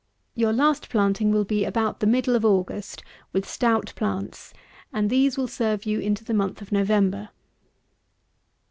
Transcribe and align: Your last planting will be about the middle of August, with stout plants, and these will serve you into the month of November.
Your 0.33 0.51
last 0.51 0.89
planting 0.89 1.29
will 1.29 1.43
be 1.45 1.63
about 1.63 1.99
the 1.99 2.07
middle 2.07 2.35
of 2.35 2.43
August, 2.43 3.03
with 3.33 3.47
stout 3.47 3.93
plants, 3.95 4.51
and 4.91 5.11
these 5.11 5.37
will 5.37 5.47
serve 5.47 5.85
you 5.85 5.99
into 5.99 6.23
the 6.25 6.33
month 6.33 6.59
of 6.59 6.71
November. 6.71 7.29